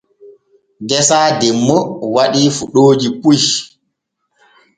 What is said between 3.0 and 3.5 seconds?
puy.